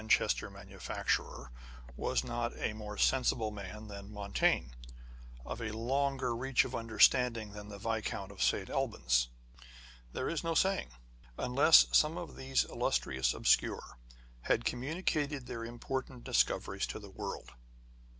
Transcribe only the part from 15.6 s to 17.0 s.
im portant discoveries to